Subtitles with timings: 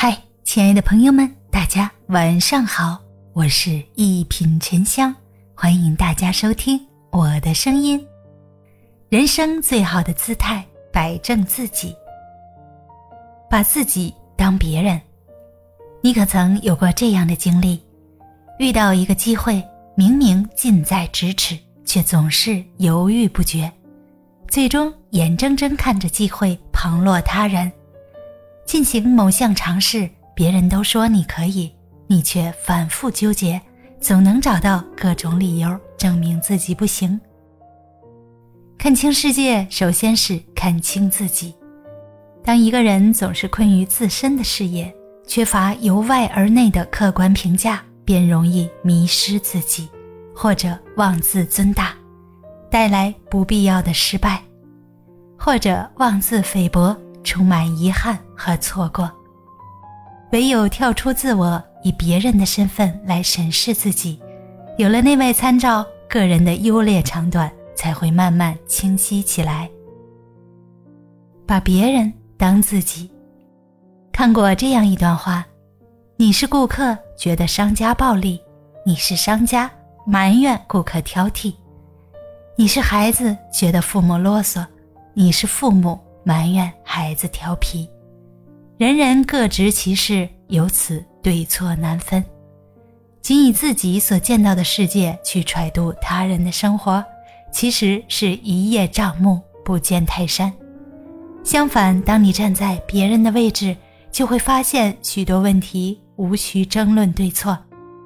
[0.00, 5.12] 嗨，亲爱的朋友们，大家晚上好，我是一品沉香，
[5.56, 8.00] 欢迎大家收听我的声音。
[9.08, 11.92] 人生最好的姿态，摆正自己，
[13.50, 15.00] 把自己当别人。
[16.00, 17.82] 你可曾有过这样的经历？
[18.60, 19.60] 遇到一个机会，
[19.96, 23.68] 明明近在咫尺，却总是犹豫不决，
[24.46, 27.72] 最终眼睁睁看着机会旁落他人。
[28.68, 31.72] 进行某项尝试，别人都说你可以，
[32.06, 33.58] 你却反复纠结，
[33.98, 37.18] 总能找到各种理由证明自己不行。
[38.76, 41.54] 看清世界，首先是看清自己。
[42.44, 44.94] 当一个人总是困于自身的视野，
[45.26, 49.88] 缺乏由外而内的客观评价，便容易迷失自己，
[50.34, 51.94] 或者妄自尊大，
[52.70, 54.42] 带来不必要的失败，
[55.38, 56.94] 或者妄自菲薄。
[57.22, 59.10] 充满遗憾和错过，
[60.32, 64.20] 唯有跳出自我，以别人的身份来审视自己，
[64.76, 69.68] 有了内外参照，个人的优劣长短才会慢慢清晰起来。
[71.46, 73.10] 把别人当自己，
[74.12, 75.44] 看过这样一段话：
[76.16, 78.38] 你是顾客，觉得商家暴力；
[78.84, 79.70] 你是商家，
[80.06, 81.54] 埋怨顾客挑剔；
[82.56, 84.64] 你是孩子，觉得父母啰嗦；
[85.14, 85.98] 你是父母。
[86.28, 87.88] 埋怨孩子调皮，
[88.76, 92.22] 人人各执其事，由此对错难分。
[93.22, 97.02] 仅以自己所见到的世界去揣度他人的生活，
[97.50, 100.52] 其实是一叶障目，不见泰山。
[101.42, 103.74] 相反，当你站在别人的位置，
[104.12, 107.56] 就会发现许多问题无需争论对错，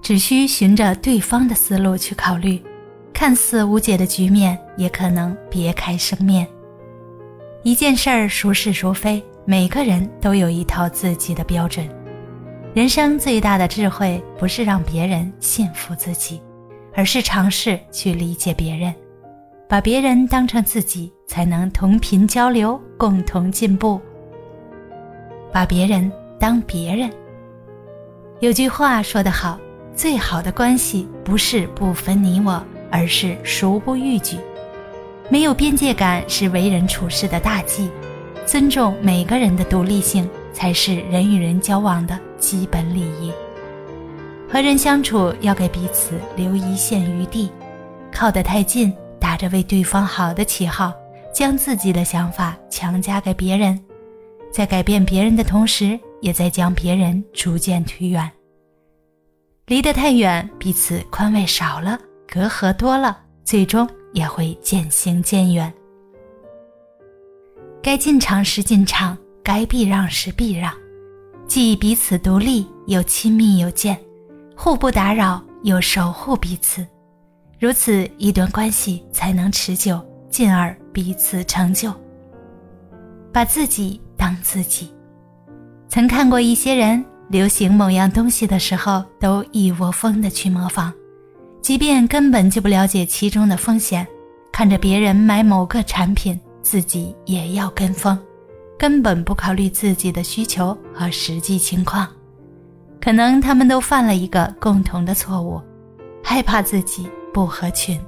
[0.00, 2.62] 只需循着对方的思路去考虑，
[3.12, 6.46] 看似无解的局面也可能别开生面。
[7.64, 11.88] 一件事儿孰是孰非，每个人都有一套自己的标准。
[12.74, 16.42] 人生最大的智慧，不是让别人信服自己，
[16.92, 18.94] 而是尝试去理解别人，
[19.66, 23.98] 把别人当成自己，才能同频交流，共同进步。
[25.50, 27.10] 把别人当别人。
[28.40, 29.58] 有句话说得好：
[29.96, 34.36] 最好的关系不是不分你我，而是孰不逾矩。
[35.30, 37.90] 没有边界感是为人处事的大忌，
[38.46, 43.32] 尊重每个人的独立性才是人与人交往的基本礼仪。
[44.48, 47.50] 和人相处要给彼此留一线余地，
[48.12, 50.92] 靠得太近，打着为对方好的旗号，
[51.32, 53.80] 将自己的想法强加给别人，
[54.52, 58.30] 在改变别人的同时，也在将别人逐渐推远。
[59.66, 61.98] 离得太远，彼此宽慰少了，
[62.30, 63.88] 隔阂多了，最终。
[64.14, 65.70] 也会渐行渐远。
[67.82, 70.72] 该进场时进场，该避让时避让，
[71.46, 73.94] 既彼此独立，又亲密有间，
[74.56, 76.86] 互不打扰，又守护彼此，
[77.58, 80.00] 如此一段关系才能持久，
[80.30, 81.92] 进而彼此成就。
[83.30, 84.88] 把自己当自己。
[85.88, 90.92] 曾看过一些人流行某样东西的时候，都一窝蜂的去模仿。
[91.64, 94.06] 即便根本就不了解其中的风险，
[94.52, 98.18] 看着别人买某个产品，自己也要跟风，
[98.78, 102.06] 根本不考虑自己的需求和实际情况。
[103.00, 105.58] 可能他们都犯了一个共同的错误，
[106.22, 107.98] 害怕自己不合群。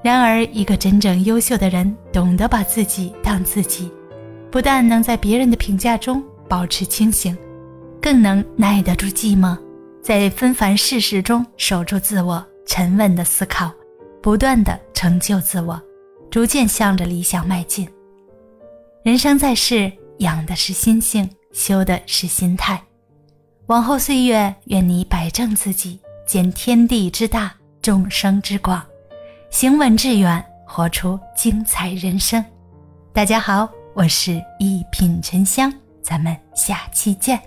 [0.00, 3.90] 然而，一个真正优秀的人，懂得把自己当自己，
[4.52, 7.36] 不但能在别人的评价中保持清醒，
[8.00, 9.58] 更能耐得住寂寞，
[10.00, 12.40] 在纷繁世事中守住自我。
[12.74, 13.70] 沉稳的思考，
[14.22, 15.78] 不断的成就自我，
[16.30, 17.86] 逐渐向着理想迈进。
[19.02, 22.82] 人生在世，养的是心性，修的是心态。
[23.66, 28.82] 往后岁月，愿你摆正自己，见天地之大，众生之广，
[29.50, 32.42] 行稳致远，活出精彩人生。
[33.12, 37.38] 大家好，我是一品沉香，咱们下期见。